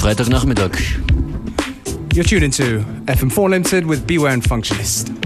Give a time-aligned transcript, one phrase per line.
[0.00, 0.74] Freitagnachmittag.
[2.14, 5.19] You're tuned into FM4 Unlimited with Beware and Functionist.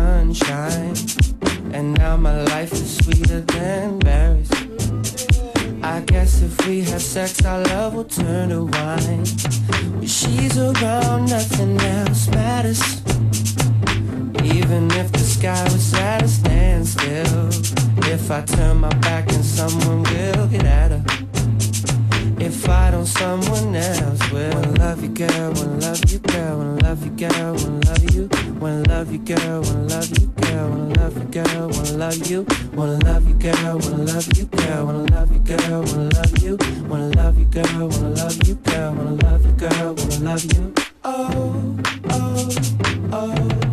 [0.00, 0.96] Sunshine.
[1.72, 4.50] And now my life is sweeter than berries.
[5.82, 9.24] I guess if we have sex, our love will turn to wine.
[9.98, 12.82] When she's around, nothing else matters.
[14.56, 17.48] Even if the sky was at a standstill.
[18.14, 21.19] If I turn my back and someone will get at her.
[22.40, 24.50] If I don't, someone else will.
[24.54, 25.52] Wanna love you, girl.
[25.52, 26.56] Wanna love you, girl.
[26.58, 27.54] Wanna love you, girl.
[27.54, 28.28] Wanna love you.
[28.60, 29.60] Wanna love you, girl.
[29.62, 30.68] Wanna love you, girl.
[30.70, 31.68] Wanna love you, girl.
[31.68, 32.46] Wanna love you.
[32.74, 33.78] Wanna love you, girl.
[33.78, 34.86] Wanna love you, girl.
[34.86, 35.82] Wanna love you, girl.
[35.82, 36.56] Wanna love you.
[36.88, 37.88] Wanna love you, girl.
[37.88, 38.94] Wanna love you, girl.
[38.94, 39.94] Wanna love you, girl.
[39.94, 40.74] Wanna love you.
[41.04, 41.76] Oh,
[42.10, 42.48] oh,
[43.12, 43.69] oh.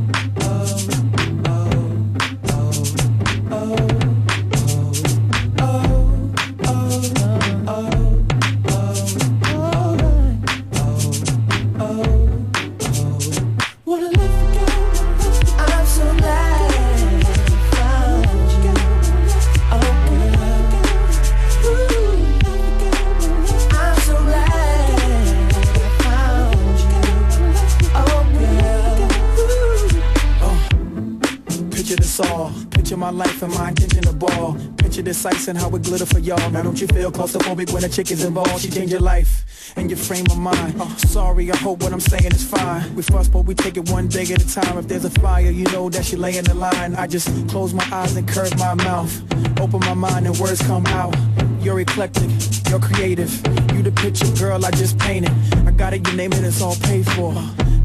[33.42, 34.58] And my intention to ball.
[34.78, 36.50] Picture this ice and how it glitter for y'all.
[36.50, 38.62] Now don't you feel claustrophobic when a chick is involved?
[38.62, 40.80] She change your life and your frame of mind.
[40.80, 42.96] Uh, sorry, I hope what I'm saying is fine.
[42.96, 44.78] We fuss, but we take it one day at a time.
[44.78, 46.96] If there's a fire, you know that she lay in the line.
[46.96, 49.12] I just close my eyes and curve my mouth.
[49.60, 51.16] Open my mind and words come out.
[51.62, 52.30] You're eclectic,
[52.70, 53.32] you're creative.
[53.74, 55.32] You the picture, girl, I just painted.
[55.68, 57.34] I got it, you name it, it's all paid for.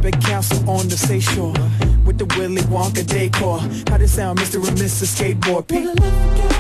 [0.01, 1.55] Big castle on the seashore
[2.13, 3.59] with the Willy Wonka decor.
[3.91, 4.57] How this sound, Mr.
[4.67, 5.15] and Mrs.
[5.17, 5.67] Skateboard?
[5.69, 6.52] Pete.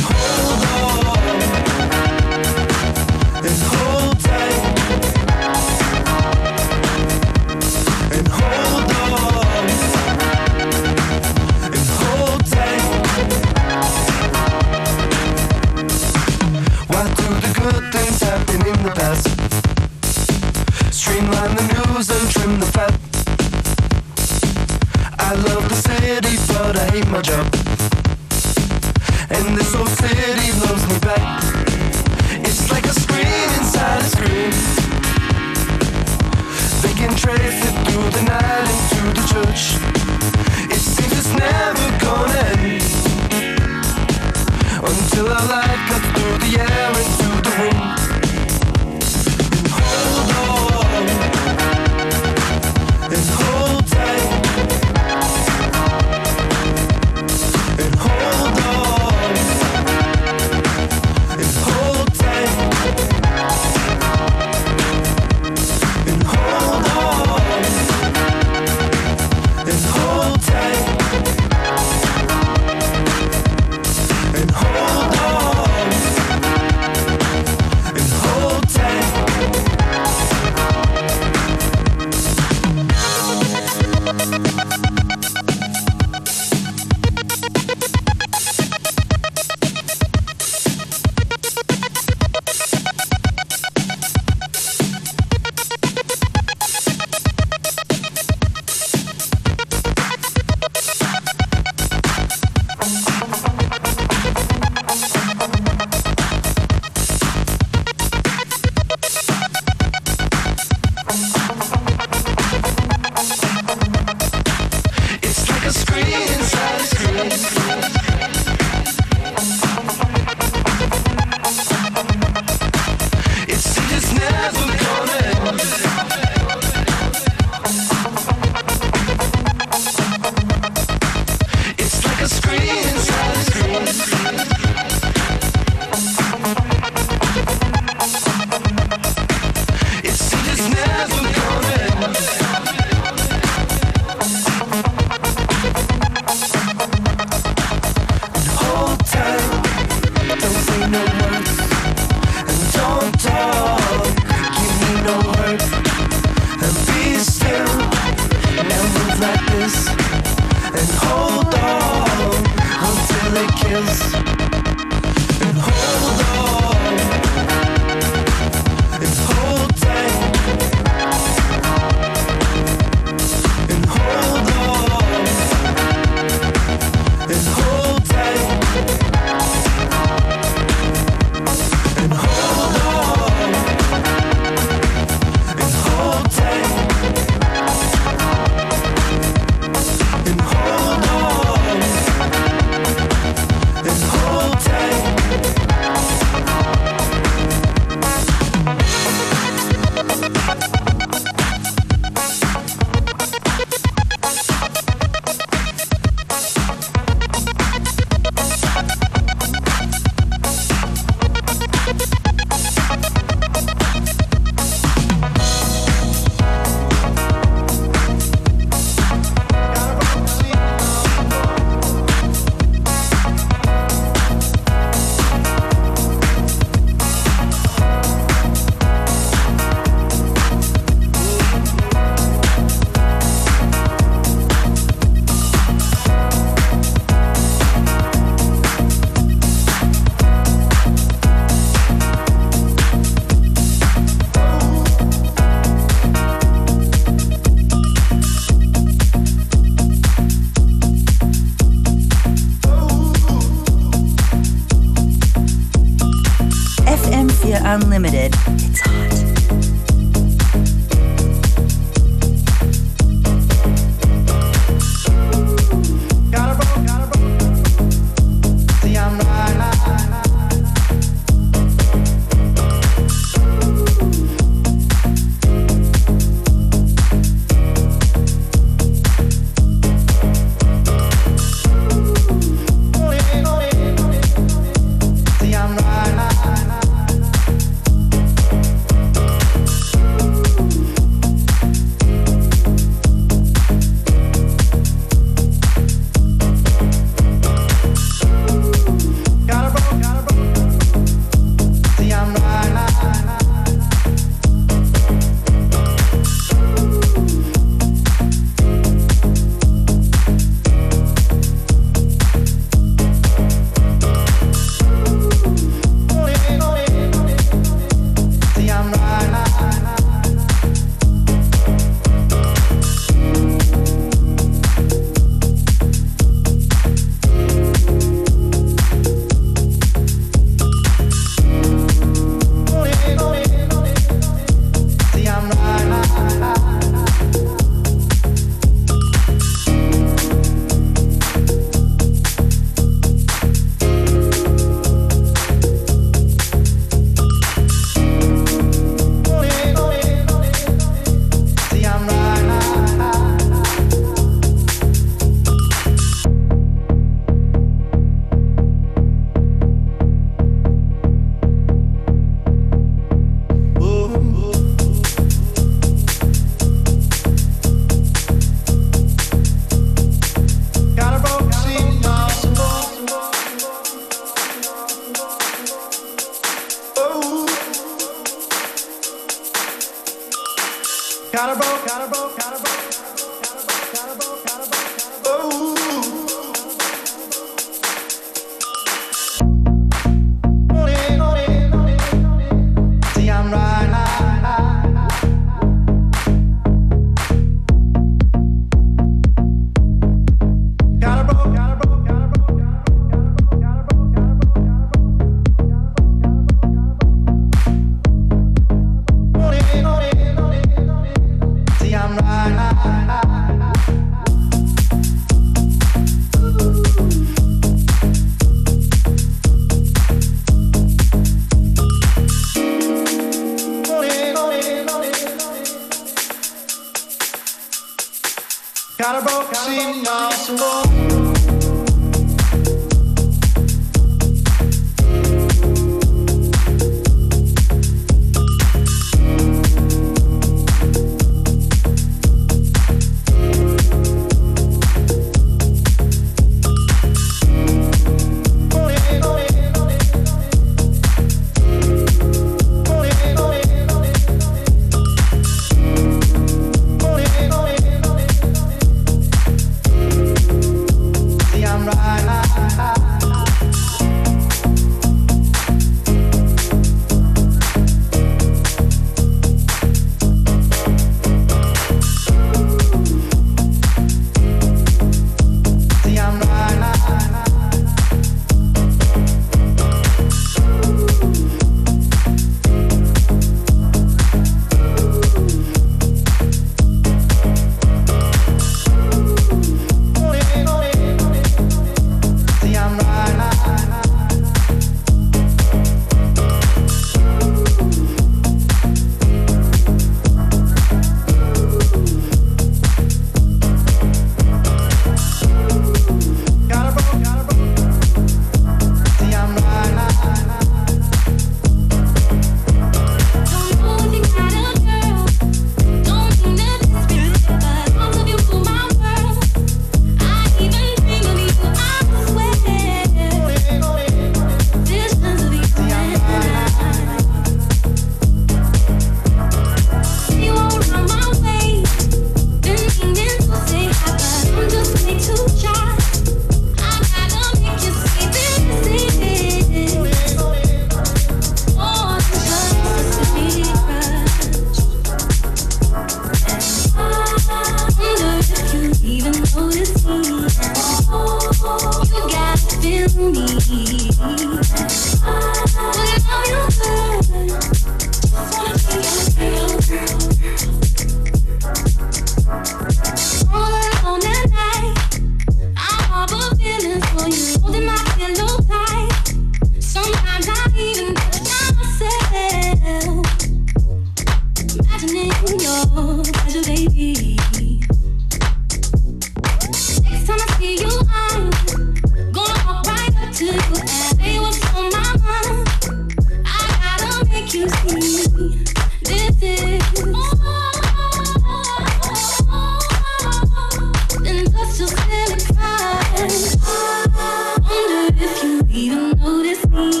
[599.69, 600.00] Whenever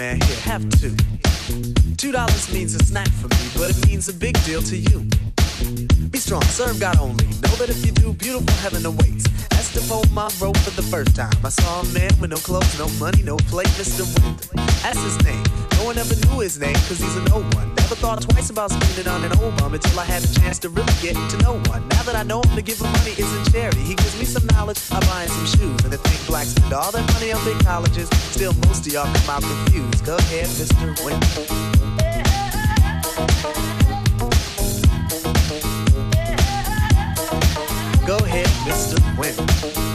[0.00, 0.96] man, here, have two.
[1.98, 5.00] Two dollars means a snack for me, but it means a big deal to you.
[6.08, 7.26] Be strong, serve God only.
[7.44, 9.26] Know that if you do, beautiful heaven awaits.
[9.52, 11.36] Asked him on my road for the first time.
[11.44, 14.04] I saw a man with no clothes, no money, no plate, Mr.
[14.16, 14.38] Wind.
[14.82, 15.44] That's his name.
[15.76, 17.79] No one ever knew his name, cause he's a no one.
[17.90, 20.68] Never thought twice about spending on an old bum until I had a chance to
[20.68, 21.88] really get to know one.
[21.88, 23.80] Now that I know him to give him money isn't charity.
[23.80, 25.80] He gives me some knowledge, I buy him some shoes.
[25.82, 29.12] And to think blacks spend all their money on big colleges, still most of y'all
[29.12, 30.04] come out confused.
[30.06, 31.04] Go ahead, Mr.
[31.04, 31.20] Wind.
[38.06, 39.18] Go ahead, Mr.
[39.18, 39.89] Win.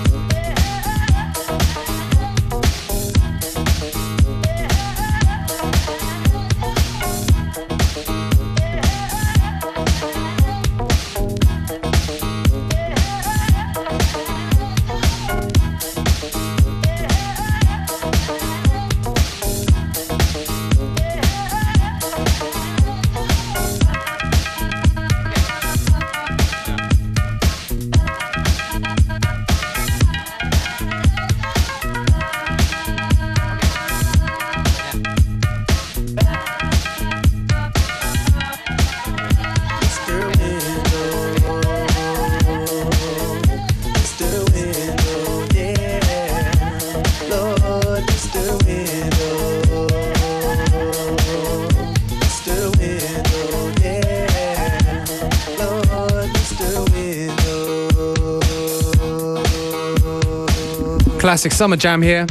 [61.36, 62.26] Classic summer jam here.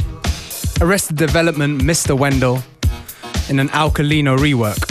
[0.81, 2.17] Arrested Development, Mr.
[2.17, 2.63] Wendal,
[3.51, 4.81] in an Alkalino rework.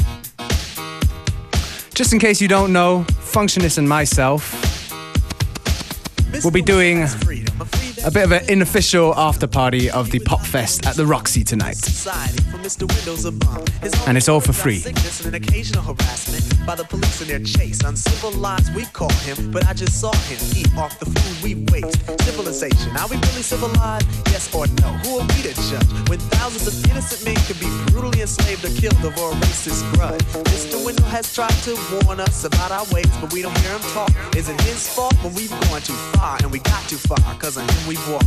[1.95, 4.55] Just in case you don't know, Functionist and myself
[6.45, 10.95] will be doing a bit of an unofficial after party of the Pop Fest at
[10.95, 11.85] the Roxy tonight.
[14.07, 14.85] And it's all for free
[16.67, 17.83] by the police in their chase.
[17.83, 22.01] Uncivilized, we call him, but I just saw him eat off the food we waste.
[22.23, 24.07] Civilization, are we really civilized?
[24.29, 24.89] Yes or no?
[25.05, 28.73] Who are we to judge when thousands of innocent men could be brutally enslaved or
[28.81, 30.23] killed over a racist grudge?
[30.53, 30.83] Mr.
[30.85, 34.11] Wendal has tried to warn us about our ways, but we don't hear him talk.
[34.37, 37.19] Is it his fault when we've gone too far and we got too far?
[37.39, 38.27] Cause of him we've walked.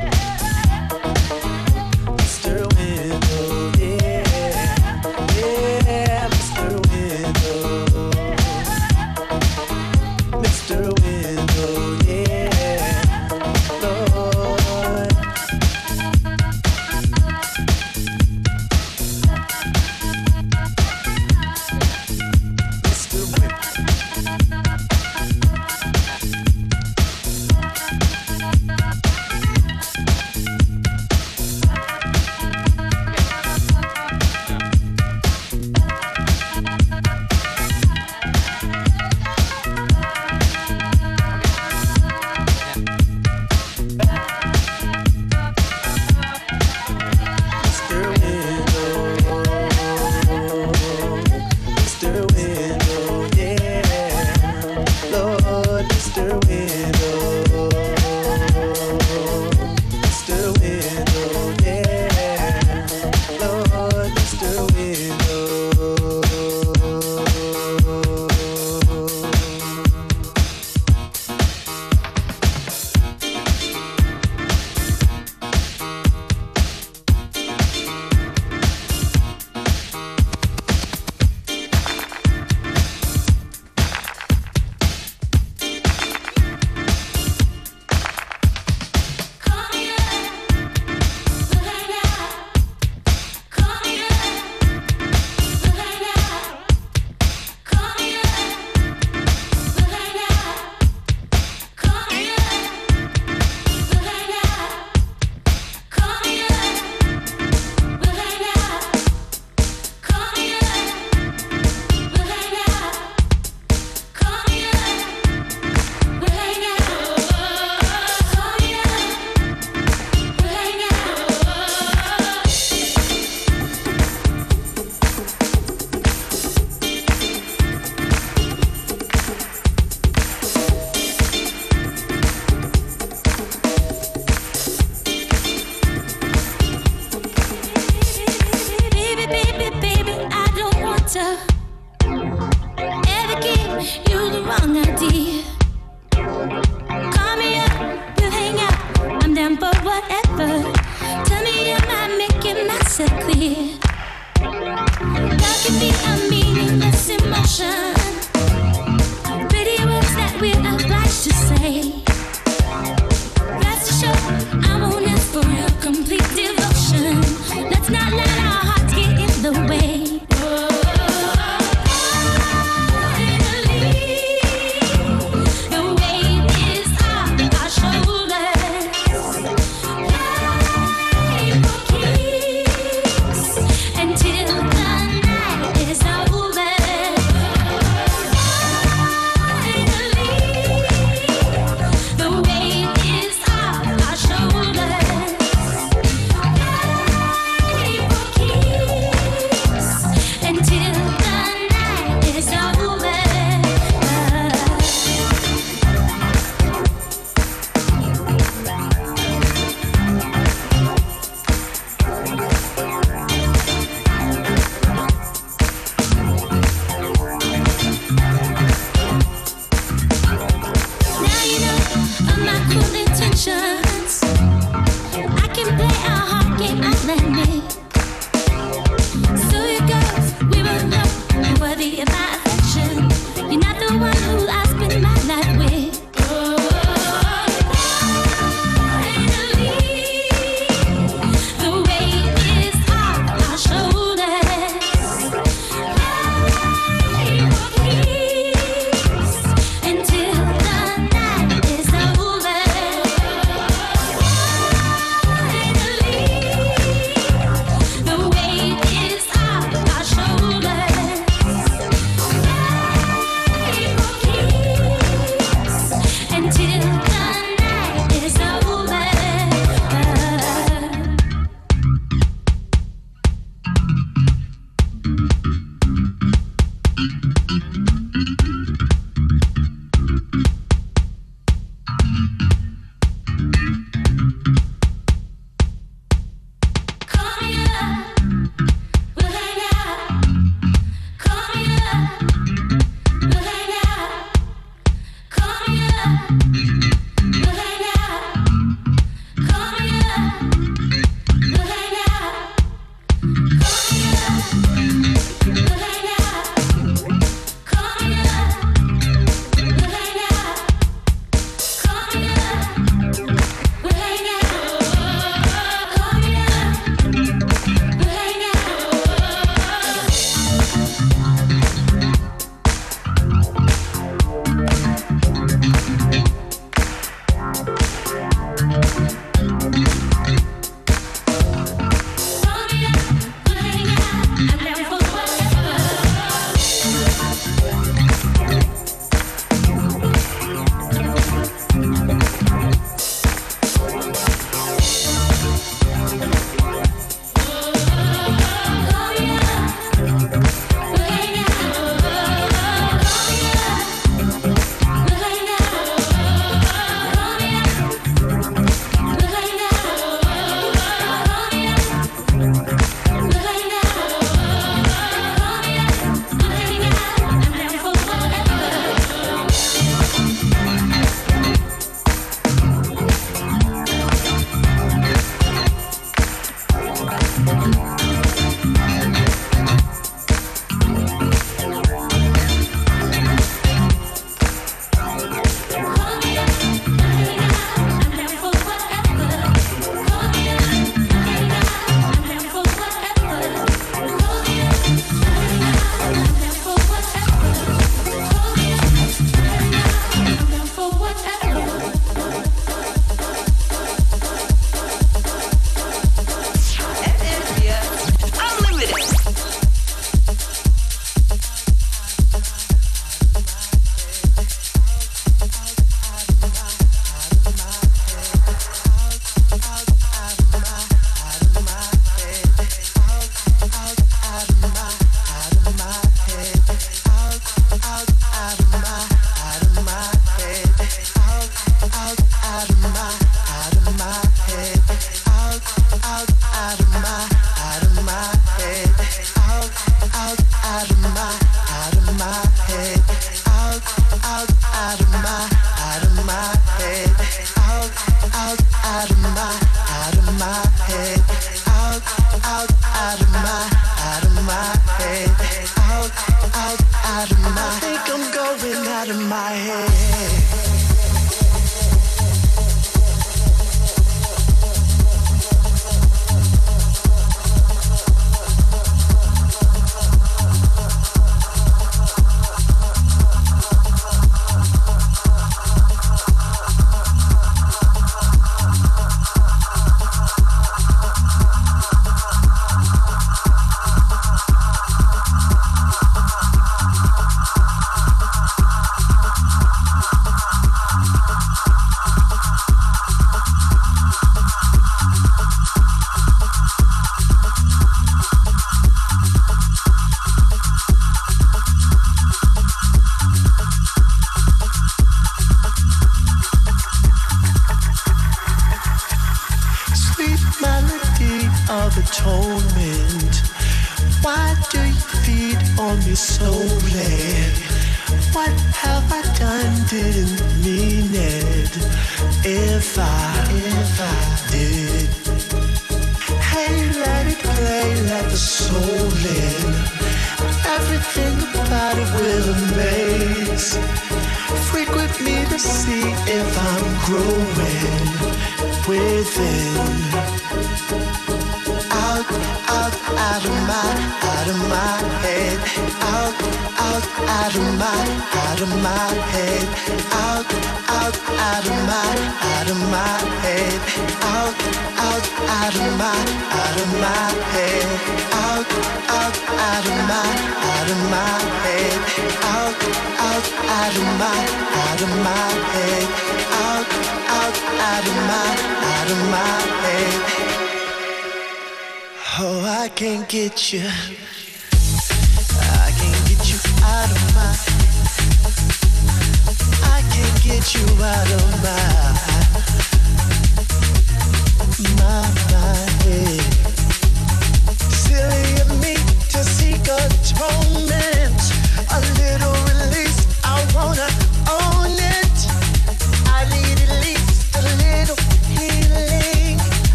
[581.03, 582.10] Out of my.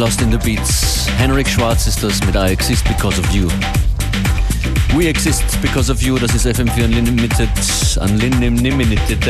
[0.00, 1.08] Lost in the Beats.
[1.18, 3.46] Henrik Schwarz ist das mit I Exist Because of You.
[4.96, 7.50] We Exist Because of You, das ist FM4 Unlimited,
[8.00, 9.20] Unlimited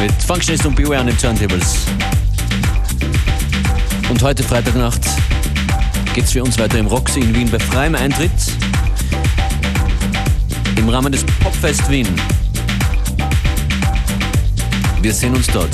[0.00, 1.84] mit Functionist und Beware an den Turntables.
[4.08, 5.02] Und heute Freitagnacht
[6.14, 8.30] geht's für uns weiter im Roxy in Wien bei freiem Eintritt
[10.76, 12.08] im Rahmen des Popfest Wien.
[15.02, 15.68] Wir sehen uns dort.